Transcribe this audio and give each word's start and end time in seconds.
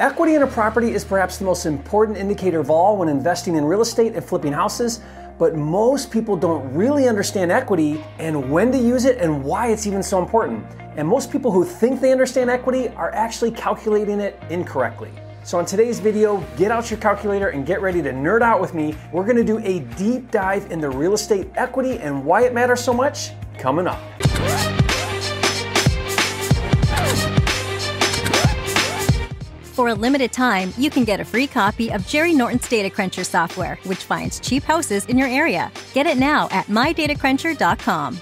Equity 0.00 0.36
in 0.36 0.42
a 0.42 0.46
property 0.46 0.92
is 0.92 1.04
perhaps 1.04 1.38
the 1.38 1.44
most 1.44 1.66
important 1.66 2.16
indicator 2.16 2.60
of 2.60 2.70
all 2.70 2.96
when 2.96 3.08
investing 3.08 3.56
in 3.56 3.64
real 3.64 3.80
estate 3.80 4.14
and 4.14 4.24
flipping 4.24 4.52
houses, 4.52 5.00
but 5.40 5.56
most 5.56 6.12
people 6.12 6.36
don't 6.36 6.72
really 6.72 7.08
understand 7.08 7.50
equity 7.50 8.04
and 8.20 8.48
when 8.48 8.70
to 8.70 8.78
use 8.78 9.06
it 9.06 9.18
and 9.18 9.42
why 9.42 9.72
it's 9.72 9.88
even 9.88 10.00
so 10.00 10.20
important. 10.22 10.64
And 10.96 11.08
most 11.08 11.32
people 11.32 11.50
who 11.50 11.64
think 11.64 12.00
they 12.00 12.12
understand 12.12 12.48
equity 12.48 12.90
are 12.90 13.12
actually 13.12 13.50
calculating 13.50 14.20
it 14.20 14.40
incorrectly. 14.50 15.10
So, 15.42 15.58
in 15.58 15.66
today's 15.66 15.98
video, 15.98 16.44
get 16.56 16.70
out 16.70 16.92
your 16.92 17.00
calculator 17.00 17.48
and 17.48 17.66
get 17.66 17.80
ready 17.80 18.00
to 18.02 18.12
nerd 18.12 18.42
out 18.42 18.60
with 18.60 18.74
me. 18.74 18.94
We're 19.10 19.26
gonna 19.26 19.42
do 19.42 19.58
a 19.58 19.80
deep 19.96 20.30
dive 20.30 20.70
into 20.70 20.90
real 20.90 21.14
estate 21.14 21.48
equity 21.56 21.98
and 21.98 22.24
why 22.24 22.44
it 22.44 22.54
matters 22.54 22.84
so 22.84 22.92
much 22.92 23.32
coming 23.58 23.88
up. 23.88 23.98
For 29.78 29.86
a 29.86 29.94
limited 29.94 30.32
time, 30.32 30.74
you 30.76 30.90
can 30.90 31.04
get 31.04 31.20
a 31.20 31.24
free 31.24 31.46
copy 31.46 31.92
of 31.92 32.04
Jerry 32.04 32.34
Norton's 32.34 32.68
Data 32.68 32.90
Cruncher 32.90 33.22
software, 33.22 33.78
which 33.84 34.02
finds 34.02 34.40
cheap 34.40 34.64
houses 34.64 35.04
in 35.04 35.16
your 35.16 35.28
area. 35.28 35.70
Get 35.94 36.04
it 36.04 36.18
now 36.18 36.48
at 36.50 36.66
mydatacruncher.com. 36.66 38.20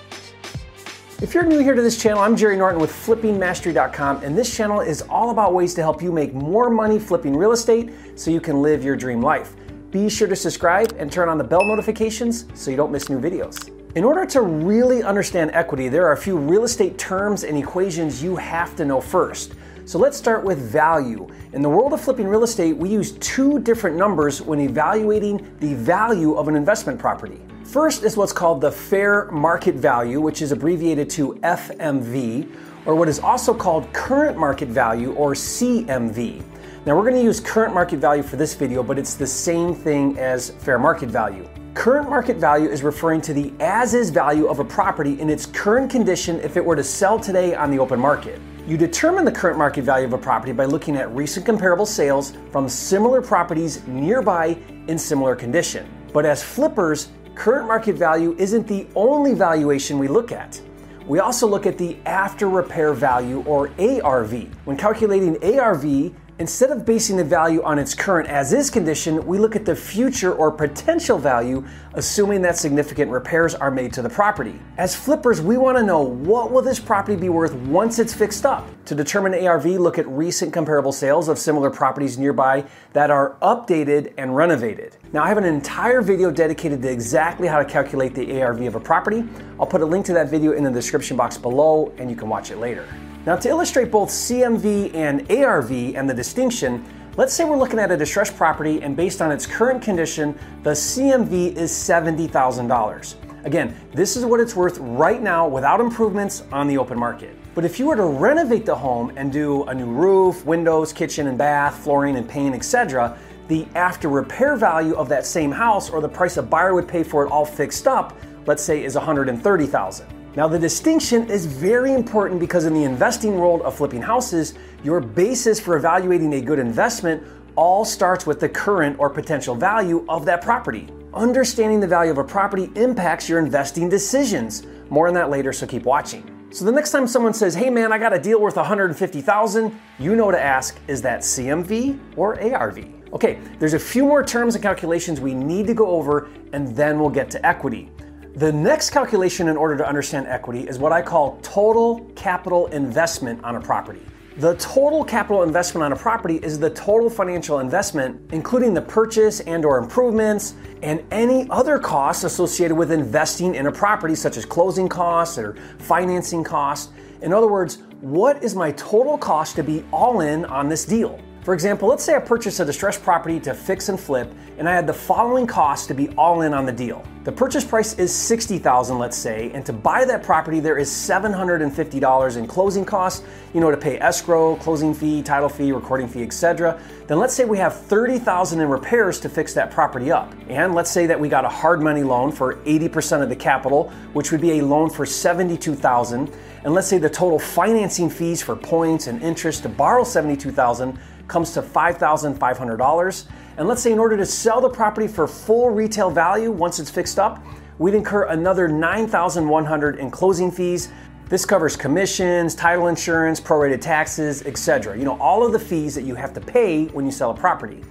If 1.22 1.32
you're 1.32 1.46
new 1.46 1.60
here 1.60 1.74
to 1.74 1.80
this 1.80 1.98
channel, 1.98 2.20
I'm 2.20 2.36
Jerry 2.36 2.58
Norton 2.58 2.78
with 2.78 2.90
FlippingMastery.com, 2.90 4.22
and 4.22 4.36
this 4.36 4.54
channel 4.54 4.82
is 4.82 5.00
all 5.08 5.30
about 5.30 5.54
ways 5.54 5.72
to 5.76 5.80
help 5.80 6.02
you 6.02 6.12
make 6.12 6.34
more 6.34 6.68
money 6.68 6.98
flipping 6.98 7.34
real 7.34 7.52
estate 7.52 7.90
so 8.16 8.30
you 8.30 8.42
can 8.42 8.60
live 8.60 8.84
your 8.84 8.94
dream 8.94 9.22
life. 9.22 9.56
Be 9.90 10.10
sure 10.10 10.28
to 10.28 10.36
subscribe 10.36 10.94
and 10.98 11.10
turn 11.10 11.30
on 11.30 11.38
the 11.38 11.44
bell 11.44 11.64
notifications 11.64 12.44
so 12.52 12.70
you 12.70 12.76
don't 12.76 12.92
miss 12.92 13.08
new 13.08 13.18
videos. 13.18 13.70
In 13.96 14.04
order 14.04 14.26
to 14.26 14.42
really 14.42 15.02
understand 15.02 15.52
equity, 15.54 15.88
there 15.88 16.06
are 16.06 16.12
a 16.12 16.18
few 16.18 16.36
real 16.36 16.64
estate 16.64 16.98
terms 16.98 17.44
and 17.44 17.56
equations 17.56 18.22
you 18.22 18.36
have 18.36 18.76
to 18.76 18.84
know 18.84 19.00
first. 19.00 19.54
So 19.86 20.00
let's 20.00 20.16
start 20.16 20.42
with 20.42 20.58
value. 20.58 21.28
In 21.52 21.62
the 21.62 21.68
world 21.68 21.92
of 21.92 22.00
flipping 22.00 22.26
real 22.26 22.42
estate, 22.42 22.76
we 22.76 22.88
use 22.88 23.12
two 23.12 23.60
different 23.60 23.96
numbers 23.96 24.42
when 24.42 24.58
evaluating 24.58 25.48
the 25.60 25.74
value 25.74 26.34
of 26.34 26.48
an 26.48 26.56
investment 26.56 26.98
property. 26.98 27.40
First 27.62 28.02
is 28.02 28.16
what's 28.16 28.32
called 28.32 28.60
the 28.60 28.72
fair 28.72 29.30
market 29.30 29.76
value, 29.76 30.20
which 30.20 30.42
is 30.42 30.50
abbreviated 30.50 31.08
to 31.10 31.34
FMV, 31.34 32.52
or 32.84 32.96
what 32.96 33.08
is 33.08 33.20
also 33.20 33.54
called 33.54 33.92
current 33.92 34.36
market 34.36 34.68
value 34.68 35.12
or 35.12 35.34
CMV. 35.34 36.42
Now 36.84 36.96
we're 36.96 37.08
going 37.08 37.14
to 37.14 37.22
use 37.22 37.38
current 37.38 37.72
market 37.72 38.00
value 38.00 38.24
for 38.24 38.34
this 38.34 38.54
video, 38.54 38.82
but 38.82 38.98
it's 38.98 39.14
the 39.14 39.26
same 39.26 39.72
thing 39.72 40.18
as 40.18 40.50
fair 40.50 40.80
market 40.80 41.10
value. 41.10 41.48
Current 41.74 42.10
market 42.10 42.38
value 42.38 42.68
is 42.68 42.82
referring 42.82 43.20
to 43.20 43.32
the 43.32 43.52
as 43.60 43.94
is 43.94 44.10
value 44.10 44.46
of 44.46 44.58
a 44.58 44.64
property 44.64 45.20
in 45.20 45.30
its 45.30 45.46
current 45.46 45.92
condition 45.92 46.40
if 46.40 46.56
it 46.56 46.64
were 46.64 46.74
to 46.74 46.82
sell 46.82 47.20
today 47.20 47.54
on 47.54 47.70
the 47.70 47.78
open 47.78 48.00
market. 48.00 48.40
You 48.66 48.76
determine 48.76 49.24
the 49.24 49.30
current 49.30 49.58
market 49.58 49.82
value 49.82 50.08
of 50.08 50.12
a 50.12 50.18
property 50.18 50.50
by 50.50 50.64
looking 50.64 50.96
at 50.96 51.08
recent 51.14 51.46
comparable 51.46 51.86
sales 51.86 52.32
from 52.50 52.68
similar 52.68 53.22
properties 53.22 53.86
nearby 53.86 54.58
in 54.88 54.98
similar 54.98 55.36
condition. 55.36 55.86
But 56.12 56.26
as 56.26 56.42
flippers, 56.42 57.10
current 57.36 57.68
market 57.68 57.94
value 57.94 58.34
isn't 58.40 58.66
the 58.66 58.88
only 58.96 59.34
valuation 59.34 60.00
we 60.00 60.08
look 60.08 60.32
at. 60.32 60.60
We 61.06 61.20
also 61.20 61.46
look 61.46 61.64
at 61.64 61.78
the 61.78 61.96
after 62.06 62.48
repair 62.48 62.92
value 62.92 63.44
or 63.46 63.70
ARV. 63.78 64.32
When 64.66 64.76
calculating 64.76 65.36
ARV, 65.60 66.12
Instead 66.38 66.70
of 66.70 66.84
basing 66.84 67.16
the 67.16 67.24
value 67.24 67.62
on 67.62 67.78
its 67.78 67.94
current 67.94 68.28
as 68.28 68.52
is 68.52 68.68
condition, 68.68 69.24
we 69.26 69.38
look 69.38 69.56
at 69.56 69.64
the 69.64 69.74
future 69.74 70.34
or 70.34 70.50
potential 70.52 71.16
value, 71.16 71.64
assuming 71.94 72.42
that 72.42 72.58
significant 72.58 73.10
repairs 73.10 73.54
are 73.54 73.70
made 73.70 73.90
to 73.90 74.02
the 74.02 74.08
property. 74.10 74.60
As 74.76 74.94
flippers, 74.94 75.40
we 75.40 75.56
want 75.56 75.78
to 75.78 75.82
know 75.82 76.02
what 76.02 76.52
will 76.52 76.60
this 76.60 76.78
property 76.78 77.16
be 77.16 77.30
worth 77.30 77.54
once 77.54 77.98
it's 77.98 78.12
fixed 78.12 78.44
up. 78.44 78.68
To 78.84 78.94
determine 78.94 79.32
ARV, 79.46 79.64
look 79.64 79.96
at 79.96 80.06
recent 80.08 80.52
comparable 80.52 80.92
sales 80.92 81.28
of 81.28 81.38
similar 81.38 81.70
properties 81.70 82.18
nearby 82.18 82.66
that 82.92 83.10
are 83.10 83.36
updated 83.40 84.12
and 84.18 84.36
renovated. 84.36 84.98
Now, 85.14 85.24
I 85.24 85.28
have 85.28 85.38
an 85.38 85.44
entire 85.44 86.02
video 86.02 86.30
dedicated 86.30 86.82
to 86.82 86.90
exactly 86.90 87.48
how 87.48 87.58
to 87.58 87.64
calculate 87.64 88.14
the 88.14 88.42
ARV 88.42 88.60
of 88.60 88.74
a 88.74 88.80
property. 88.80 89.24
I'll 89.58 89.66
put 89.66 89.80
a 89.80 89.86
link 89.86 90.04
to 90.04 90.12
that 90.12 90.28
video 90.28 90.52
in 90.52 90.64
the 90.64 90.70
description 90.70 91.16
box 91.16 91.38
below 91.38 91.94
and 91.96 92.10
you 92.10 92.16
can 92.16 92.28
watch 92.28 92.50
it 92.50 92.58
later. 92.58 92.86
Now 93.26 93.34
to 93.34 93.48
illustrate 93.48 93.90
both 93.90 94.08
CMV 94.08 94.94
and 94.94 95.28
ARV 95.32 95.72
and 95.96 96.08
the 96.08 96.14
distinction, 96.14 96.84
let's 97.16 97.34
say 97.34 97.44
we're 97.44 97.58
looking 97.58 97.80
at 97.80 97.90
a 97.90 97.96
distressed 97.96 98.36
property 98.36 98.80
and 98.82 98.96
based 98.96 99.20
on 99.20 99.32
its 99.32 99.44
current 99.44 99.82
condition, 99.82 100.38
the 100.62 100.70
CMV 100.70 101.56
is 101.56 101.72
$70,000. 101.72 103.44
Again, 103.44 103.74
this 103.92 104.16
is 104.16 104.24
what 104.24 104.38
it's 104.38 104.54
worth 104.54 104.78
right 104.78 105.20
now 105.20 105.48
without 105.48 105.80
improvements 105.80 106.44
on 106.52 106.68
the 106.68 106.78
open 106.78 106.96
market. 106.96 107.36
But 107.56 107.64
if 107.64 107.80
you 107.80 107.86
were 107.86 107.96
to 107.96 108.04
renovate 108.04 108.64
the 108.64 108.76
home 108.76 109.12
and 109.16 109.32
do 109.32 109.64
a 109.64 109.74
new 109.74 109.86
roof, 109.86 110.46
windows, 110.46 110.92
kitchen 110.92 111.26
and 111.26 111.36
bath, 111.36 111.82
flooring 111.82 112.14
and 112.14 112.28
paint, 112.28 112.54
etc., 112.54 113.18
the 113.48 113.66
after 113.74 114.08
repair 114.08 114.54
value 114.54 114.94
of 114.94 115.08
that 115.08 115.26
same 115.26 115.50
house 115.50 115.90
or 115.90 116.00
the 116.00 116.08
price 116.08 116.36
a 116.36 116.42
buyer 116.44 116.74
would 116.74 116.86
pay 116.86 117.02
for 117.02 117.26
it 117.26 117.32
all 117.32 117.44
fixed 117.44 117.88
up, 117.88 118.16
let's 118.46 118.62
say 118.62 118.84
is 118.84 118.94
130,000. 118.94 120.15
Now, 120.36 120.46
the 120.46 120.58
distinction 120.58 121.30
is 121.30 121.46
very 121.46 121.94
important 121.94 122.38
because 122.38 122.66
in 122.66 122.74
the 122.74 122.84
investing 122.84 123.38
world 123.38 123.62
of 123.62 123.74
flipping 123.74 124.02
houses, 124.02 124.52
your 124.84 125.00
basis 125.00 125.58
for 125.58 125.76
evaluating 125.76 126.34
a 126.34 126.42
good 126.42 126.58
investment 126.58 127.22
all 127.56 127.86
starts 127.86 128.26
with 128.26 128.38
the 128.38 128.48
current 128.50 128.96
or 128.98 129.08
potential 129.08 129.54
value 129.54 130.04
of 130.10 130.26
that 130.26 130.42
property. 130.42 130.88
Understanding 131.14 131.80
the 131.80 131.86
value 131.86 132.10
of 132.10 132.18
a 132.18 132.24
property 132.24 132.70
impacts 132.74 133.30
your 133.30 133.38
investing 133.38 133.88
decisions. 133.88 134.66
More 134.90 135.08
on 135.08 135.14
that 135.14 135.30
later, 135.30 135.54
so 135.54 135.66
keep 135.66 135.84
watching. 135.84 136.22
So 136.50 136.66
the 136.66 136.72
next 136.72 136.90
time 136.90 137.06
someone 137.06 137.32
says, 137.32 137.54
"Hey 137.54 137.70
man, 137.70 137.90
I 137.90 137.96
got 137.96 138.12
a 138.12 138.18
deal 138.18 138.38
worth 138.38 138.58
150,000," 138.58 139.72
you 139.98 140.16
know 140.16 140.30
to 140.30 140.38
ask, 140.38 140.78
is 140.86 141.00
that 141.00 141.24
CMV 141.24 141.98
or 142.14 142.38
ARV? 142.42 142.84
Okay, 143.14 143.38
there's 143.58 143.72
a 143.72 143.78
few 143.78 144.04
more 144.04 144.22
terms 144.22 144.54
and 144.54 144.62
calculations 144.62 145.18
we 145.18 145.32
need 145.32 145.66
to 145.66 145.74
go 145.74 145.86
over 145.86 146.28
and 146.52 146.76
then 146.76 147.00
we'll 147.00 147.08
get 147.08 147.30
to 147.30 147.46
equity. 147.46 147.90
The 148.36 148.52
next 148.52 148.90
calculation 148.90 149.48
in 149.48 149.56
order 149.56 149.78
to 149.78 149.88
understand 149.88 150.26
equity 150.26 150.68
is 150.68 150.78
what 150.78 150.92
I 150.92 151.00
call 151.00 151.38
total 151.40 152.00
capital 152.16 152.66
investment 152.66 153.42
on 153.42 153.56
a 153.56 153.60
property. 153.62 154.02
The 154.36 154.56
total 154.56 155.04
capital 155.04 155.42
investment 155.42 155.82
on 155.82 155.92
a 155.92 155.96
property 155.96 156.36
is 156.42 156.58
the 156.58 156.68
total 156.68 157.08
financial 157.08 157.60
investment, 157.60 158.20
including 158.32 158.74
the 158.74 158.82
purchase 158.82 159.40
and 159.40 159.64
or 159.64 159.78
improvements 159.78 160.52
and 160.82 161.02
any 161.10 161.48
other 161.48 161.78
costs 161.78 162.24
associated 162.24 162.74
with 162.74 162.92
investing 162.92 163.54
in 163.54 163.68
a 163.68 163.72
property 163.72 164.14
such 164.14 164.36
as 164.36 164.44
closing 164.44 164.86
costs 164.86 165.38
or 165.38 165.56
financing 165.78 166.44
costs. 166.44 166.92
In 167.22 167.32
other 167.32 167.48
words, 167.48 167.84
what 168.02 168.44
is 168.44 168.54
my 168.54 168.70
total 168.72 169.16
cost 169.16 169.56
to 169.56 169.62
be 169.62 169.82
all 169.94 170.20
in 170.20 170.44
on 170.44 170.68
this 170.68 170.84
deal? 170.84 171.18
For 171.46 171.54
example, 171.54 171.88
let's 171.88 172.02
say 172.02 172.16
I 172.16 172.18
purchased 172.18 172.58
a 172.58 172.64
distressed 172.64 173.04
property 173.04 173.38
to 173.38 173.54
fix 173.54 173.88
and 173.88 174.00
flip, 174.00 174.34
and 174.58 174.68
I 174.68 174.74
had 174.74 174.84
the 174.84 174.92
following 174.92 175.46
costs 175.46 175.86
to 175.86 175.94
be 175.94 176.08
all 176.18 176.40
in 176.40 176.52
on 176.52 176.66
the 176.66 176.72
deal. 176.72 177.04
The 177.22 177.30
purchase 177.30 177.64
price 177.64 177.96
is 178.00 178.12
60,000, 178.12 178.98
let's 178.98 179.16
say, 179.16 179.52
and 179.54 179.64
to 179.64 179.72
buy 179.72 180.04
that 180.06 180.24
property 180.24 180.58
there 180.58 180.76
is 180.76 180.90
$750 180.90 182.36
in 182.36 182.46
closing 182.48 182.84
costs, 182.84 183.24
you 183.54 183.60
know, 183.60 183.70
to 183.70 183.76
pay 183.76 183.96
escrow, 184.00 184.56
closing 184.56 184.92
fee, 184.92 185.22
title 185.22 185.48
fee, 185.48 185.70
recording 185.70 186.08
fee, 186.08 186.24
etc. 186.24 186.80
Then 187.06 187.20
let's 187.20 187.34
say 187.34 187.44
we 187.44 187.58
have 187.58 187.76
30,000 187.76 188.60
in 188.60 188.68
repairs 188.68 189.20
to 189.20 189.28
fix 189.28 189.54
that 189.54 189.70
property 189.70 190.10
up. 190.10 190.34
And 190.48 190.74
let's 190.74 190.90
say 190.90 191.06
that 191.06 191.18
we 191.18 191.28
got 191.28 191.44
a 191.44 191.48
hard 191.48 191.80
money 191.80 192.02
loan 192.02 192.32
for 192.32 192.56
80% 192.56 193.22
of 193.22 193.28
the 193.28 193.36
capital, 193.36 193.90
which 194.14 194.32
would 194.32 194.40
be 194.40 194.58
a 194.58 194.64
loan 194.64 194.90
for 194.90 195.06
72,000. 195.06 196.28
and 196.64 196.74
let's 196.74 196.88
say 196.88 196.98
the 196.98 197.08
total 197.08 197.38
financing 197.38 198.10
fees 198.10 198.42
for 198.42 198.56
points 198.56 199.06
and 199.06 199.22
interest 199.22 199.62
to 199.62 199.68
borrow 199.68 200.02
72,000 200.02 200.98
comes 201.28 201.52
to 201.52 201.62
$5,500. 201.62 203.24
And 203.58 203.68
let's 203.68 203.82
say 203.82 203.92
in 203.92 203.98
order 203.98 204.16
to 204.16 204.26
sell 204.26 204.60
the 204.60 204.68
property 204.68 205.08
for 205.08 205.26
full 205.26 205.70
retail 205.70 206.10
value 206.10 206.50
once 206.50 206.78
it's 206.78 206.90
fixed 206.90 207.18
up, 207.18 207.42
we'd 207.78 207.94
incur 207.94 208.24
another 208.24 208.68
9,100 208.68 209.98
in 209.98 210.10
closing 210.10 210.50
fees. 210.50 210.90
This 211.28 211.44
covers 211.44 211.76
commissions, 211.76 212.54
title 212.54 212.88
insurance, 212.88 213.40
prorated 213.40 213.80
taxes, 213.80 214.42
etc. 214.42 214.96
You 214.96 215.04
know, 215.04 215.18
all 215.18 215.44
of 215.44 215.52
the 215.52 215.58
fees 215.58 215.94
that 215.94 216.04
you 216.04 216.14
have 216.14 216.32
to 216.34 216.40
pay 216.40 216.84
when 216.86 217.04
you 217.04 217.10
sell 217.10 217.30
a 217.30 217.34
property. 217.34 217.82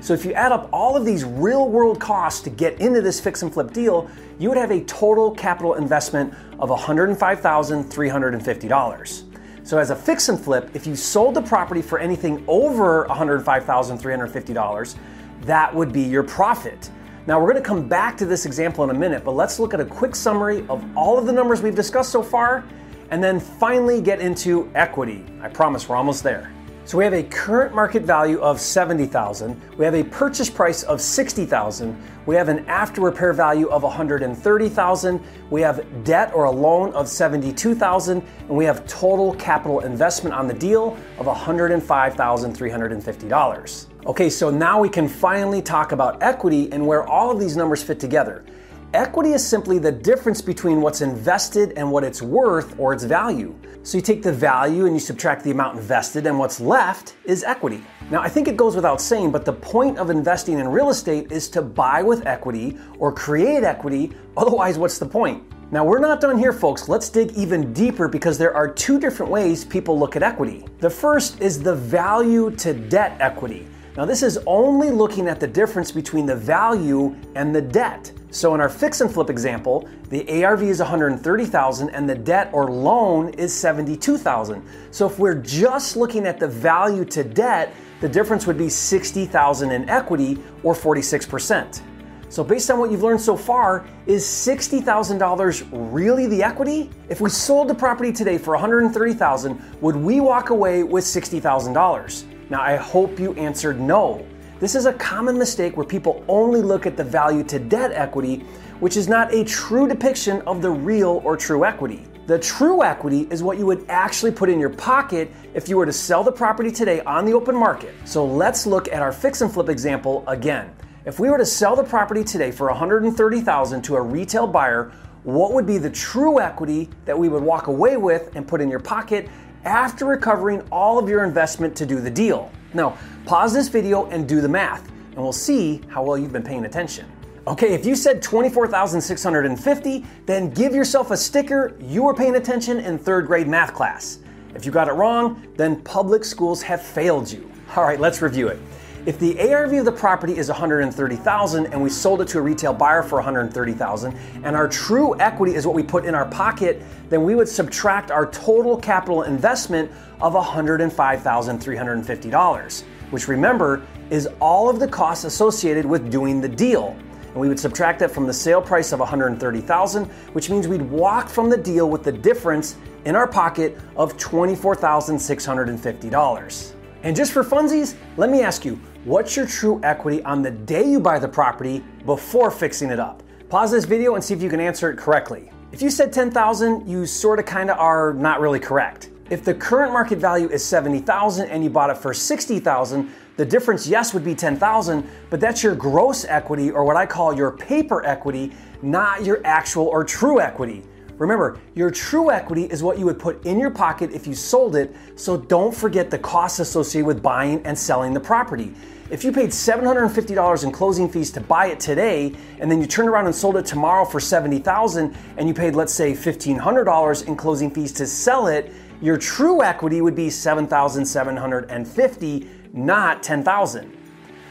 So 0.00 0.14
if 0.14 0.24
you 0.24 0.32
add 0.32 0.50
up 0.50 0.68
all 0.72 0.96
of 0.96 1.04
these 1.04 1.24
real 1.24 1.68
world 1.68 2.00
costs 2.00 2.40
to 2.42 2.50
get 2.50 2.80
into 2.80 3.00
this 3.00 3.20
fix 3.20 3.42
and 3.42 3.52
flip 3.52 3.72
deal, 3.72 4.10
you 4.38 4.48
would 4.48 4.58
have 4.58 4.72
a 4.72 4.82
total 4.84 5.30
capital 5.30 5.74
investment 5.74 6.34
of 6.58 6.70
$105,350. 6.70 9.31
So 9.64 9.78
as 9.78 9.90
a 9.90 9.96
fix 9.96 10.28
and 10.28 10.40
flip, 10.40 10.70
if 10.74 10.86
you 10.86 10.96
sold 10.96 11.34
the 11.34 11.42
property 11.42 11.82
for 11.82 11.98
anything 12.00 12.44
over 12.48 13.06
$105,350, 13.06 14.96
that 15.42 15.74
would 15.74 15.92
be 15.92 16.02
your 16.02 16.24
profit. 16.24 16.90
Now 17.26 17.40
we're 17.40 17.52
to 17.52 17.60
come 17.60 17.88
back 17.88 18.16
to 18.16 18.26
this 18.26 18.44
example 18.46 18.82
in 18.82 18.90
a 18.90 18.94
minute, 18.94 19.24
but 19.24 19.32
let's 19.32 19.60
look 19.60 19.72
at 19.72 19.80
a 19.80 19.84
quick 19.84 20.16
summary 20.16 20.66
of 20.68 20.84
all 20.96 21.16
of 21.18 21.26
the 21.26 21.32
numbers 21.32 21.62
we've 21.62 21.76
discussed 21.76 22.10
so 22.10 22.22
far 22.22 22.64
and 23.10 23.22
then 23.22 23.38
finally 23.38 24.00
get 24.00 24.20
into 24.20 24.68
equity. 24.74 25.24
I 25.40 25.48
promise 25.48 25.88
we're 25.88 25.96
almost 25.96 26.24
there. 26.24 26.50
So 26.84 26.98
we 26.98 27.04
have 27.04 27.14
a 27.14 27.22
current 27.22 27.76
market 27.76 28.02
value 28.02 28.40
of 28.40 28.60
70,000, 28.60 29.78
we 29.78 29.84
have 29.84 29.94
a 29.94 30.02
purchase 30.02 30.50
price 30.50 30.82
of 30.82 31.00
60,000, 31.00 31.96
we 32.26 32.34
have 32.34 32.48
an 32.48 32.66
after 32.66 33.00
repair 33.00 33.32
value 33.32 33.68
of 33.68 33.84
130,000, 33.84 35.20
we 35.48 35.60
have 35.60 35.86
debt 36.02 36.32
or 36.34 36.42
a 36.44 36.50
loan 36.50 36.92
of 36.94 37.06
72,000, 37.06 38.20
and 38.20 38.50
we 38.50 38.64
have 38.64 38.84
total 38.88 39.32
capital 39.36 39.78
investment 39.80 40.34
on 40.34 40.48
the 40.48 40.54
deal 40.54 40.96
of 41.18 41.26
$105,350. 41.26 43.86
Okay, 44.04 44.28
so 44.28 44.50
now 44.50 44.80
we 44.80 44.88
can 44.88 45.06
finally 45.06 45.62
talk 45.62 45.92
about 45.92 46.20
equity 46.20 46.68
and 46.72 46.84
where 46.84 47.06
all 47.06 47.30
of 47.30 47.38
these 47.38 47.56
numbers 47.56 47.84
fit 47.84 48.00
together. 48.00 48.44
Equity 48.94 49.32
is 49.32 49.46
simply 49.46 49.78
the 49.78 49.90
difference 49.90 50.42
between 50.42 50.82
what's 50.82 51.00
invested 51.00 51.72
and 51.78 51.90
what 51.90 52.04
it's 52.04 52.20
worth 52.20 52.78
or 52.78 52.92
its 52.92 53.04
value. 53.04 53.54
So 53.84 53.96
you 53.96 54.02
take 54.02 54.22
the 54.22 54.34
value 54.34 54.84
and 54.84 54.94
you 54.94 55.00
subtract 55.00 55.44
the 55.44 55.50
amount 55.50 55.78
invested, 55.78 56.26
and 56.26 56.38
what's 56.38 56.60
left 56.60 57.16
is 57.24 57.42
equity. 57.42 57.82
Now, 58.10 58.20
I 58.20 58.28
think 58.28 58.48
it 58.48 58.56
goes 58.58 58.76
without 58.76 59.00
saying, 59.00 59.32
but 59.32 59.46
the 59.46 59.52
point 59.54 59.96
of 59.96 60.10
investing 60.10 60.58
in 60.58 60.68
real 60.68 60.90
estate 60.90 61.32
is 61.32 61.48
to 61.50 61.62
buy 61.62 62.02
with 62.02 62.26
equity 62.26 62.76
or 62.98 63.10
create 63.12 63.64
equity. 63.64 64.12
Otherwise, 64.36 64.76
what's 64.76 64.98
the 64.98 65.06
point? 65.06 65.42
Now, 65.72 65.86
we're 65.86 65.98
not 65.98 66.20
done 66.20 66.36
here, 66.36 66.52
folks. 66.52 66.86
Let's 66.86 67.08
dig 67.08 67.32
even 67.32 67.72
deeper 67.72 68.08
because 68.08 68.36
there 68.36 68.54
are 68.54 68.68
two 68.68 69.00
different 69.00 69.32
ways 69.32 69.64
people 69.64 69.98
look 69.98 70.16
at 70.16 70.22
equity. 70.22 70.66
The 70.80 70.90
first 70.90 71.40
is 71.40 71.62
the 71.62 71.74
value 71.74 72.50
to 72.56 72.74
debt 72.74 73.16
equity. 73.20 73.66
Now, 73.94 74.06
this 74.06 74.22
is 74.22 74.38
only 74.46 74.90
looking 74.90 75.28
at 75.28 75.38
the 75.38 75.46
difference 75.46 75.92
between 75.92 76.24
the 76.24 76.34
value 76.34 77.14
and 77.34 77.54
the 77.54 77.60
debt. 77.60 78.10
So 78.30 78.54
in 78.54 78.60
our 78.62 78.70
fix 78.70 79.02
and 79.02 79.12
flip 79.12 79.28
example, 79.28 79.86
the 80.08 80.42
ARV 80.42 80.62
is 80.62 80.78
130,000 80.78 81.90
and 81.90 82.08
the 82.08 82.14
debt 82.14 82.48
or 82.54 82.70
loan 82.70 83.28
is 83.34 83.52
72,000. 83.52 84.62
So 84.92 85.06
if 85.06 85.18
we're 85.18 85.34
just 85.34 85.98
looking 85.98 86.26
at 86.26 86.40
the 86.40 86.48
value 86.48 87.04
to 87.04 87.22
debt, 87.22 87.74
the 88.00 88.08
difference 88.08 88.46
would 88.46 88.56
be 88.56 88.70
60,000 88.70 89.70
in 89.70 89.86
equity 89.90 90.38
or 90.62 90.72
46%. 90.72 91.82
So 92.30 92.42
based 92.42 92.70
on 92.70 92.78
what 92.78 92.90
you've 92.90 93.02
learned 93.02 93.20
so 93.20 93.36
far, 93.36 93.86
is 94.06 94.24
$60,000 94.24 95.68
really 95.92 96.26
the 96.26 96.42
equity? 96.42 96.88
If 97.10 97.20
we 97.20 97.28
sold 97.28 97.68
the 97.68 97.74
property 97.74 98.10
today 98.10 98.38
for 98.38 98.52
130,000, 98.52 99.80
would 99.82 99.96
we 99.96 100.20
walk 100.20 100.48
away 100.48 100.82
with 100.82 101.04
$60,000? 101.04 102.31
Now 102.52 102.60
I 102.60 102.76
hope 102.76 103.18
you 103.18 103.32
answered 103.36 103.80
no. 103.80 104.26
This 104.60 104.74
is 104.74 104.84
a 104.84 104.92
common 104.92 105.38
mistake 105.38 105.74
where 105.78 105.86
people 105.86 106.22
only 106.28 106.60
look 106.60 106.84
at 106.84 106.98
the 106.98 107.02
value 107.02 107.42
to 107.44 107.58
debt 107.58 107.92
equity, 107.92 108.40
which 108.78 108.98
is 108.98 109.08
not 109.08 109.32
a 109.32 109.42
true 109.42 109.88
depiction 109.88 110.42
of 110.42 110.60
the 110.60 110.68
real 110.68 111.22
or 111.24 111.34
true 111.34 111.64
equity. 111.64 112.06
The 112.26 112.38
true 112.38 112.82
equity 112.82 113.26
is 113.30 113.42
what 113.42 113.56
you 113.56 113.64
would 113.64 113.86
actually 113.88 114.32
put 114.32 114.50
in 114.50 114.60
your 114.60 114.68
pocket 114.68 115.32
if 115.54 115.66
you 115.66 115.78
were 115.78 115.86
to 115.86 115.94
sell 115.94 116.22
the 116.22 116.30
property 116.30 116.70
today 116.70 117.00
on 117.04 117.24
the 117.24 117.32
open 117.32 117.56
market. 117.56 117.94
So 118.04 118.22
let's 118.22 118.66
look 118.66 118.86
at 118.86 119.00
our 119.00 119.12
fix 119.12 119.40
and 119.40 119.50
flip 119.50 119.70
example 119.70 120.22
again. 120.26 120.74
If 121.06 121.18
we 121.18 121.30
were 121.30 121.38
to 121.38 121.46
sell 121.46 121.74
the 121.74 121.82
property 121.82 122.22
today 122.22 122.50
for 122.50 122.68
130,000 122.68 123.80
to 123.80 123.96
a 123.96 124.02
retail 124.02 124.46
buyer, 124.46 124.92
what 125.24 125.54
would 125.54 125.66
be 125.66 125.78
the 125.78 125.90
true 125.90 126.38
equity 126.38 126.90
that 127.04 127.18
we 127.18 127.28
would 127.28 127.42
walk 127.42 127.68
away 127.68 127.96
with 127.96 128.34
and 128.36 128.46
put 128.46 128.60
in 128.60 128.68
your 128.68 128.80
pocket 128.80 129.28
after 129.64 130.06
recovering 130.06 130.60
all 130.70 130.98
of 130.98 131.08
your 131.08 131.24
investment 131.24 131.76
to 131.76 131.86
do 131.86 132.00
the 132.00 132.10
deal? 132.10 132.50
Now, 132.74 132.96
pause 133.26 133.52
this 133.52 133.68
video 133.68 134.06
and 134.06 134.28
do 134.28 134.40
the 134.40 134.48
math, 134.48 134.88
and 134.88 135.16
we'll 135.16 135.32
see 135.32 135.82
how 135.88 136.02
well 136.02 136.16
you've 136.16 136.32
been 136.32 136.42
paying 136.42 136.64
attention. 136.64 137.06
Okay, 137.46 137.74
if 137.74 137.84
you 137.84 137.96
said 137.96 138.22
24,650, 138.22 140.06
then 140.26 140.50
give 140.50 140.74
yourself 140.74 141.10
a 141.10 141.16
sticker 141.16 141.76
you 141.80 142.04
were 142.04 142.14
paying 142.14 142.36
attention 142.36 142.78
in 142.78 142.98
third 142.98 143.26
grade 143.26 143.48
math 143.48 143.74
class. 143.74 144.20
If 144.54 144.64
you 144.64 144.70
got 144.70 144.88
it 144.88 144.92
wrong, 144.92 145.42
then 145.56 145.82
public 145.82 146.24
schools 146.24 146.62
have 146.62 146.80
failed 146.80 147.30
you. 147.30 147.50
All 147.74 147.84
right, 147.84 147.98
let's 147.98 148.22
review 148.22 148.48
it. 148.48 148.60
If 149.04 149.18
the 149.18 149.52
ARV 149.52 149.72
of 149.72 149.84
the 149.84 149.90
property 149.90 150.38
is 150.38 150.48
130,000 150.48 151.66
and 151.66 151.82
we 151.82 151.90
sold 151.90 152.20
it 152.20 152.28
to 152.28 152.38
a 152.38 152.40
retail 152.40 152.72
buyer 152.72 153.02
for 153.02 153.16
130,000 153.16 154.16
and 154.44 154.54
our 154.54 154.68
true 154.68 155.18
equity 155.18 155.56
is 155.56 155.66
what 155.66 155.74
we 155.74 155.82
put 155.82 156.04
in 156.04 156.14
our 156.14 156.26
pocket, 156.26 156.80
then 157.08 157.24
we 157.24 157.34
would 157.34 157.48
subtract 157.48 158.12
our 158.12 158.30
total 158.30 158.76
capital 158.76 159.24
investment 159.24 159.90
of 160.20 160.34
$105,350, 160.34 162.82
which 163.10 163.26
remember 163.26 163.84
is 164.10 164.28
all 164.40 164.70
of 164.70 164.78
the 164.78 164.86
costs 164.86 165.24
associated 165.24 165.84
with 165.84 166.08
doing 166.08 166.40
the 166.40 166.48
deal. 166.48 166.96
And 167.26 167.40
we 167.40 167.48
would 167.48 167.58
subtract 167.58 167.98
that 168.00 168.10
from 168.12 168.28
the 168.28 168.32
sale 168.32 168.62
price 168.62 168.92
of 168.92 169.00
130,000, 169.00 170.04
which 170.32 170.48
means 170.48 170.68
we'd 170.68 170.80
walk 170.80 171.28
from 171.28 171.50
the 171.50 171.56
deal 171.56 171.90
with 171.90 172.04
the 172.04 172.12
difference 172.12 172.76
in 173.04 173.16
our 173.16 173.26
pocket 173.26 173.76
of 173.96 174.16
$24,650. 174.16 176.74
And 177.04 177.16
just 177.16 177.32
for 177.32 177.42
funsies, 177.42 177.96
let 178.16 178.30
me 178.30 178.42
ask 178.42 178.64
you, 178.64 178.76
what's 179.04 179.36
your 179.36 179.46
true 179.46 179.80
equity 179.82 180.22
on 180.22 180.40
the 180.40 180.52
day 180.52 180.88
you 180.88 181.00
buy 181.00 181.18
the 181.18 181.26
property 181.26 181.82
before 182.06 182.48
fixing 182.48 182.90
it 182.90 183.00
up? 183.00 183.24
Pause 183.48 183.72
this 183.72 183.84
video 183.84 184.14
and 184.14 184.22
see 184.22 184.34
if 184.34 184.40
you 184.40 184.48
can 184.48 184.60
answer 184.60 184.88
it 184.88 184.96
correctly. 184.98 185.50
If 185.72 185.82
you 185.82 185.90
said 185.90 186.12
10,000, 186.12 186.88
you 186.88 187.04
sort 187.04 187.40
of 187.40 187.44
kind 187.44 187.70
of 187.70 187.78
are 187.78 188.12
not 188.14 188.40
really 188.40 188.60
correct. 188.60 189.10
If 189.30 189.44
the 189.44 189.52
current 189.52 189.92
market 189.92 190.18
value 190.18 190.48
is 190.48 190.64
70,000 190.64 191.48
and 191.48 191.64
you 191.64 191.70
bought 191.70 191.90
it 191.90 191.98
for 191.98 192.14
60,000, 192.14 193.10
the 193.36 193.46
difference 193.46 193.86
yes 193.88 194.14
would 194.14 194.24
be 194.24 194.34
10,000, 194.36 195.04
but 195.28 195.40
that's 195.40 195.62
your 195.62 195.74
gross 195.74 196.24
equity 196.24 196.70
or 196.70 196.84
what 196.84 196.96
I 196.96 197.06
call 197.06 197.34
your 197.34 197.50
paper 197.50 198.04
equity, 198.06 198.52
not 198.80 199.24
your 199.24 199.40
actual 199.44 199.86
or 199.86 200.04
true 200.04 200.40
equity. 200.40 200.84
Remember, 201.22 201.58
your 201.76 201.88
true 201.88 202.32
equity 202.32 202.64
is 202.64 202.82
what 202.82 202.98
you 202.98 203.04
would 203.04 203.20
put 203.20 203.46
in 203.46 203.60
your 203.60 203.70
pocket 203.70 204.10
if 204.10 204.26
you 204.26 204.34
sold 204.34 204.74
it, 204.74 204.92
so 205.14 205.36
don't 205.36 205.72
forget 205.72 206.10
the 206.10 206.18
costs 206.18 206.58
associated 206.58 207.06
with 207.06 207.22
buying 207.22 207.64
and 207.64 207.78
selling 207.78 208.12
the 208.12 208.18
property. 208.18 208.74
If 209.08 209.22
you 209.22 209.30
paid 209.30 209.50
$750 209.50 210.64
in 210.64 210.72
closing 210.72 211.08
fees 211.08 211.30
to 211.30 211.40
buy 211.40 211.66
it 211.66 211.78
today, 211.78 212.34
and 212.58 212.68
then 212.68 212.80
you 212.80 212.88
turned 212.88 213.08
around 213.08 213.26
and 213.26 213.34
sold 213.34 213.56
it 213.56 213.64
tomorrow 213.64 214.04
for 214.04 214.18
$70,000, 214.18 215.14
and 215.36 215.46
you 215.46 215.54
paid, 215.54 215.76
let's 215.76 215.94
say, 215.94 216.12
$1,500 216.12 217.28
in 217.28 217.36
closing 217.36 217.70
fees 217.70 217.92
to 217.92 218.04
sell 218.04 218.48
it, 218.48 218.72
your 219.00 219.16
true 219.16 219.62
equity 219.62 220.00
would 220.00 220.16
be 220.16 220.26
$7,750, 220.26 222.74
not 222.74 223.22
$10,000. 223.22 223.88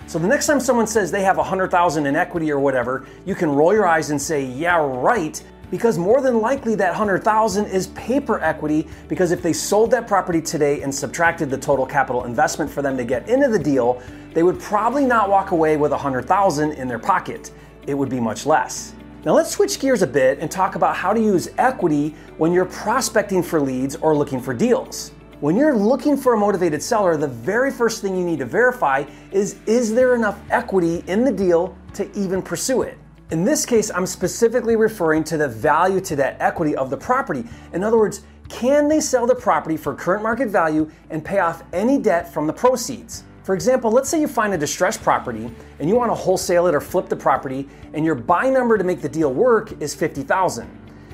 So 0.08 0.18
the 0.20 0.28
next 0.28 0.48
time 0.48 0.62
someone 0.62 0.88
says 0.88 1.12
they 1.12 1.24
have 1.24 1.38
100,000 1.38 2.06
in 2.06 2.16
equity 2.16 2.50
or 2.52 2.60
whatever, 2.60 3.06
you 3.26 3.36
can 3.36 3.50
roll 3.50 3.74
your 3.74 3.86
eyes 3.86 4.10
and 4.10 4.22
say, 4.22 4.44
"Yeah, 4.44 4.78
right." 4.78 5.42
Because 5.72 5.98
more 5.98 6.22
than 6.22 6.40
likely 6.40 6.76
that 6.76 6.90
100,000 6.90 7.66
is 7.66 7.88
paper 7.88 8.40
equity 8.42 8.88
because 9.08 9.32
if 9.32 9.42
they 9.42 9.54
sold 9.54 9.90
that 9.90 10.06
property 10.06 10.42
today 10.42 10.82
and 10.82 10.94
subtracted 10.94 11.50
the 11.50 11.58
total 11.58 11.86
capital 11.86 12.26
investment 12.26 12.70
for 12.70 12.84
them 12.84 12.98
to 12.98 13.06
get 13.06 13.28
into 13.28 13.48
the 13.48 13.58
deal, 13.58 14.04
they 14.34 14.44
would 14.44 14.60
probably 14.60 15.06
not 15.06 15.30
walk 15.30 15.52
away 15.52 15.78
with 15.78 15.92
100,000 15.92 16.74
in 16.74 16.88
their 16.88 17.00
pocket. 17.00 17.52
It 17.88 17.96
would 17.96 18.10
be 18.10 18.20
much 18.20 18.46
less. 18.46 18.94
Now 19.24 19.34
let's 19.34 19.52
switch 19.52 19.80
gears 19.80 20.02
a 20.02 20.08
bit 20.08 20.40
and 20.40 20.52
talk 20.52 20.76
about 20.76 20.96
how 20.96 21.14
to 21.14 21.20
use 21.20 21.50
equity 21.58 22.16
when 22.38 22.52
you're 22.52 22.66
prospecting 22.66 23.42
for 23.42 23.62
leads 23.62 23.96
or 23.96 24.16
looking 24.16 24.42
for 24.42 24.54
deals. 24.54 25.12
When 25.40 25.56
you're 25.56 25.76
looking 25.76 26.18
for 26.18 26.34
a 26.34 26.38
motivated 26.38 26.84
seller, 26.84 27.18
the 27.18 27.28
very 27.28 27.72
first 27.72 28.02
thing 28.02 28.16
you 28.16 28.24
need 28.26 28.40
to 28.40 28.46
verify 28.46 29.06
is 29.32 29.58
is 29.66 29.94
there 29.94 30.16
enough 30.16 30.40
equity 30.50 31.04
in 31.08 31.24
the 31.24 31.32
deal 31.32 31.76
to 31.94 32.12
even 32.18 32.42
pursue 32.42 32.82
it? 32.82 32.98
In 33.32 33.46
this 33.46 33.66
case, 33.66 33.90
I'm 33.90 34.06
specifically 34.06 34.76
referring 34.76 35.24
to 35.24 35.38
the 35.38 35.48
value 35.48 36.02
to 36.02 36.18
debt 36.18 36.36
equity 36.42 36.76
of 36.76 36.90
the 36.90 36.98
property. 36.98 37.46
In 37.72 37.82
other 37.82 37.98
words, 37.98 38.24
can 38.50 38.90
they 38.90 39.00
sell 39.00 39.26
the 39.26 39.34
property 39.34 39.78
for 39.78 39.96
current 39.96 40.22
market 40.22 40.50
value 40.50 40.92
and 41.10 41.24
pay 41.24 41.40
off 41.40 41.64
any 41.72 41.98
debt 41.98 42.34
from 42.34 42.46
the 42.46 42.52
proceeds? 42.52 43.24
For 43.44 43.56
example, 43.56 43.90
let's 43.90 44.10
say 44.10 44.20
you 44.20 44.28
find 44.28 44.54
a 44.54 44.58
distressed 44.58 45.02
property 45.02 45.50
and 45.80 45.88
you 45.88 45.96
want 45.96 46.12
to 46.12 46.16
wholesale 46.16 46.68
it 46.68 46.76
or 46.76 46.82
flip 46.82 47.08
the 47.08 47.16
property 47.16 47.70
and 47.94 48.04
your 48.04 48.16
buy 48.16 48.50
number 48.50 48.78
to 48.78 48.84
make 48.84 49.02
the 49.02 49.08
deal 49.08 49.34
work 49.34 49.82
is 49.82 49.96
50,000. 49.96 50.70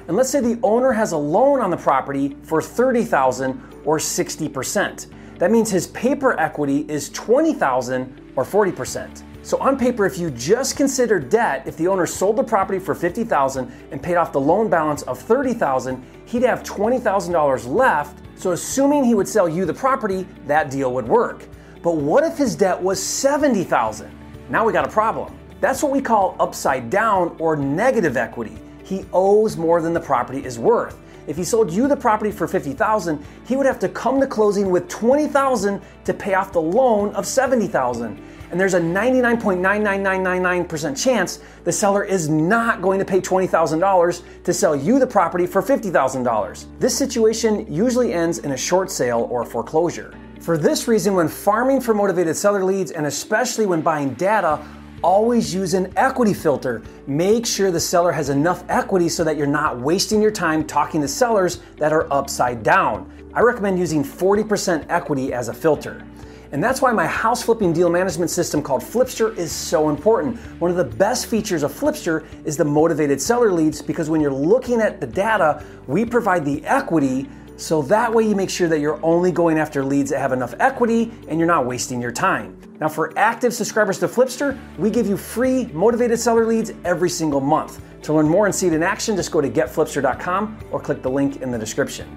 And 0.08 0.18
let's 0.18 0.32
say 0.32 0.40
the 0.40 0.60
owner 0.64 0.92
has 0.92 1.12
a 1.12 1.18
loan 1.18 1.62
on 1.62 1.70
the 1.70 1.78
property 1.78 2.36
for 2.42 2.64
30,000 2.64 3.62
or 3.86 4.00
60%. 4.00 5.06
That 5.38 5.52
means 5.52 5.70
his 5.70 5.86
paper 5.86 6.38
equity 6.40 6.84
is 6.90 7.10
20,000 7.12 8.34
or 8.36 8.44
40%. 8.44 9.22
So 9.48 9.58
on 9.60 9.80
paper, 9.80 10.06
if 10.06 10.18
you 10.18 10.30
just 10.32 10.75
consider 10.75 11.22
debt, 11.22 11.63
if 11.66 11.77
the 11.77 11.88
owner 11.88 12.06
sold 12.06 12.36
the 12.36 12.44
property 12.44 12.80
for 12.80 12.94
50,000 12.94 13.72
and 13.92 14.04
paid 14.04 14.16
off 14.16 14.34
the 14.34 14.42
loan 14.42 14.70
balance 14.70 15.04
of 15.04 15.22
30,000, 15.22 16.04
he'd 16.25 16.44
have 16.44 16.63
$20,000 16.63 17.66
left. 17.66 18.20
So 18.36 18.51
assuming 18.51 19.06
he 19.06 19.16
would 19.16 19.25
sell 19.25 19.48
you 19.48 19.63
the 19.63 19.74
property, 19.74 20.27
that 20.48 20.70
deal 20.70 20.94
would 20.94 21.08
work. 21.08 21.46
But 21.82 21.96
what 21.96 22.25
if 22.25 22.38
his 22.38 22.58
debt 22.58 22.82
was 22.82 23.01
70,000? 23.01 24.12
Now 24.50 24.66
we 24.66 24.74
got 24.74 24.86
a 24.86 24.92
problem. 24.92 25.34
That's 25.62 25.82
what 25.82 25.94
we 25.94 26.01
call 26.01 26.36
upside 26.42 26.89
down 26.89 27.34
or 27.39 27.56
negative 27.56 28.18
equity. 28.18 28.58
He 28.84 29.06
owes 29.13 29.56
more 29.56 29.82
than 29.82 29.94
the 29.94 30.01
property 30.01 30.44
is 30.44 30.60
worth. 30.60 31.00
If 31.28 31.38
he 31.38 31.44
sold 31.44 31.72
you 31.72 31.88
the 31.88 31.96
property 31.96 32.32
for 32.32 32.48
50,000, 32.48 33.24
he 33.46 33.56
would 33.56 33.66
have 33.66 33.80
to 33.80 33.90
come 33.90 34.20
to 34.22 34.28
closing 34.28 34.72
with 34.72 34.88
20,000 34.88 35.82
to 36.06 36.14
pay 36.14 36.34
off 36.34 36.54
the 36.54 36.62
loan 36.62 37.14
of 37.14 37.26
70,000 37.26 38.22
and 38.50 38.58
there's 38.60 38.74
a 38.76 38.80
99.99999% 38.80 41.04
chance 41.04 41.40
the 41.64 41.72
seller 41.72 42.04
is 42.04 42.30
not 42.30 42.82
going 42.82 42.98
to 43.00 43.06
pay 43.06 43.20
$20,000 43.20 44.24
to 44.44 44.54
sell 44.54 44.76
you 44.76 45.00
the 45.00 45.08
property 45.08 45.46
for 45.46 45.62
$50,000. 45.62 46.66
This 46.80 46.98
situation 46.98 47.72
usually 47.72 48.14
ends 48.14 48.40
in 48.40 48.54
a 48.54 48.58
short 48.58 48.90
sale 48.90 49.28
or 49.30 49.44
foreclosure. 49.44 50.14
For 50.40 50.58
this 50.58 50.88
reason, 50.88 51.14
when 51.16 51.28
farming 51.28 51.82
for 51.82 51.94
motivated 51.94 52.38
seller 52.38 52.64
leads, 52.64 52.92
and 52.92 53.06
especially 53.06 53.66
when 53.66 53.82
buying 53.82 54.14
data, 54.14 54.66
always 55.04 55.54
use 55.54 55.74
an 55.74 55.94
equity 55.96 56.34
filter. 56.34 56.82
Make 57.06 57.46
sure 57.46 57.72
the 57.72 57.80
seller 57.80 58.12
has 58.12 58.30
enough 58.30 58.63
equity 58.70 59.10
so 59.10 59.24
that 59.24 59.38
you're 59.38 59.48
not 59.48 59.80
wasting 59.80 60.22
your 60.22 60.32
time 60.32 60.66
talking 60.66 61.01
to 61.01 61.08
sellers 61.08 61.60
that 61.77 61.94
are 61.94 62.12
upside 62.12 62.63
down. 62.63 63.12
I 63.34 63.42
recommend 63.42 63.77
using 63.80 64.04
40% 64.04 64.86
equity 64.89 65.34
as 65.34 65.50
a 65.50 65.54
filter. 65.54 66.06
And 66.51 66.63
that's 66.63 66.82
why 66.82 66.94
my 66.94 67.06
house 67.06 67.44
flipping 67.44 67.74
deal 67.74 67.89
management 67.89 68.32
system 68.32 68.62
called 68.62 68.82
Flipster 68.82 69.36
is 69.36 69.51
so 69.51 69.89
important. 69.89 70.39
One 70.62 70.72
of 70.72 70.77
the 70.77 70.84
best 70.84 71.25
features 71.25 71.63
of 71.63 71.74
Flipster 71.74 72.25
is 72.46 72.56
the 72.56 72.66
motivated 72.66 73.22
seller 73.22 73.51
leads 73.51 73.82
because 73.82 74.10
when 74.10 74.22
you're 74.22 74.32
looking 74.32 74.80
at 74.80 75.01
the 75.01 75.08
data, 75.08 75.63
we 75.88 76.06
provide 76.06 76.46
the 76.46 76.66
equity 76.66 77.27
so 77.58 77.82
that 77.82 78.14
way 78.14 78.24
you 78.24 78.36
make 78.36 78.52
sure 78.52 78.68
that 78.70 78.80
you're 78.80 79.04
only 79.04 79.32
going 79.32 79.58
after 79.58 79.84
leads 79.84 80.12
that 80.12 80.20
have 80.20 80.32
enough 80.32 80.54
equity 80.60 81.12
and 81.28 81.40
you're 81.40 81.48
not 81.48 81.66
wasting 81.66 82.00
your 82.00 82.12
time. 82.12 82.56
Now, 82.80 82.88
for 82.88 83.18
active 83.18 83.54
subscribers 83.54 83.98
to 84.00 84.08
Flipster, 84.08 84.60
we 84.78 84.92
give 84.92 85.08
you 85.08 85.18
free 85.18 85.66
motivated 85.74 86.20
seller 86.20 86.46
leads 86.46 86.72
every 86.86 87.10
single 87.10 87.42
month. 87.42 87.82
To 88.04 88.14
learn 88.14 88.30
more 88.30 88.46
and 88.46 88.54
see 88.54 88.68
it 88.68 88.74
in 88.74 88.84
action, 88.84 89.16
just 89.16 89.32
go 89.32 89.42
to 89.42 89.50
getflipster.com 89.50 90.60
or 90.72 90.80
click 90.80 91.02
the 91.02 91.10
link 91.10 91.42
in 91.42 91.50
the 91.50 91.58
description. 91.58 92.08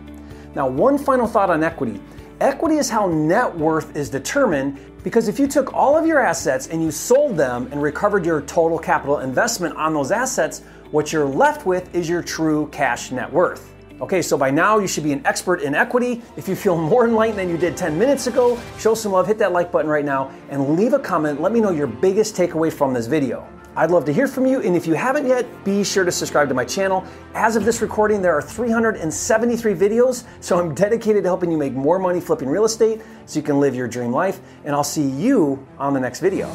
Now, 0.54 0.68
one 0.68 0.98
final 0.98 1.26
thought 1.26 1.48
on 1.48 1.64
equity. 1.64 2.00
Equity 2.42 2.76
is 2.76 2.90
how 2.90 3.06
net 3.06 3.56
worth 3.56 3.96
is 3.96 4.10
determined 4.10 4.78
because 5.02 5.28
if 5.28 5.38
you 5.38 5.46
took 5.46 5.72
all 5.72 5.96
of 5.96 6.06
your 6.06 6.20
assets 6.20 6.66
and 6.66 6.82
you 6.82 6.90
sold 6.90 7.36
them 7.36 7.66
and 7.72 7.82
recovered 7.82 8.26
your 8.26 8.42
total 8.42 8.78
capital 8.78 9.20
investment 9.20 9.74
on 9.76 9.94
those 9.94 10.10
assets, 10.10 10.62
what 10.90 11.12
you're 11.12 11.24
left 11.24 11.64
with 11.64 11.94
is 11.94 12.08
your 12.08 12.22
true 12.22 12.68
cash 12.72 13.10
net 13.10 13.32
worth. 13.32 13.74
Okay, 14.00 14.22
so 14.22 14.38
by 14.38 14.50
now 14.50 14.78
you 14.78 14.86
should 14.86 15.04
be 15.04 15.12
an 15.12 15.24
expert 15.26 15.60
in 15.60 15.74
equity. 15.74 16.22
If 16.36 16.48
you 16.48 16.56
feel 16.56 16.76
more 16.90 17.06
enlightened 17.06 17.38
than 17.38 17.48
you 17.48 17.58
did 17.58 17.76
10 17.76 17.98
minutes 17.98 18.26
ago, 18.26 18.58
show 18.78 18.94
some 18.94 19.12
love, 19.12 19.26
hit 19.26 19.38
that 19.38 19.52
like 19.52 19.70
button 19.70 19.90
right 19.90 20.04
now, 20.04 20.30
and 20.48 20.76
leave 20.76 20.94
a 20.94 20.98
comment. 20.98 21.40
Let 21.40 21.52
me 21.52 21.60
know 21.60 21.70
your 21.70 21.86
biggest 21.86 22.34
takeaway 22.34 22.72
from 22.72 22.94
this 22.94 23.06
video. 23.06 23.46
I'd 23.76 23.90
love 23.92 24.04
to 24.06 24.12
hear 24.12 24.26
from 24.26 24.46
you, 24.46 24.60
and 24.60 24.76
if 24.76 24.86
you 24.86 24.94
haven't 24.94 25.26
yet, 25.26 25.64
be 25.64 25.84
sure 25.84 26.04
to 26.04 26.10
subscribe 26.10 26.48
to 26.48 26.54
my 26.54 26.64
channel. 26.64 27.04
As 27.34 27.54
of 27.54 27.64
this 27.64 27.80
recording, 27.80 28.20
there 28.20 28.34
are 28.34 28.42
373 28.42 29.74
videos, 29.74 30.24
so 30.40 30.58
I'm 30.58 30.74
dedicated 30.74 31.22
to 31.22 31.28
helping 31.28 31.52
you 31.52 31.58
make 31.58 31.72
more 31.72 31.98
money 31.98 32.20
flipping 32.20 32.48
real 32.48 32.64
estate 32.64 33.00
so 33.26 33.38
you 33.38 33.44
can 33.44 33.60
live 33.60 33.76
your 33.76 33.86
dream 33.86 34.10
life, 34.10 34.40
and 34.64 34.74
I'll 34.74 34.82
see 34.82 35.08
you 35.08 35.64
on 35.78 35.94
the 35.94 36.00
next 36.00 36.18
video. 36.18 36.48